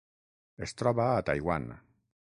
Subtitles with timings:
[0.67, 1.73] Es troba a Taiwan.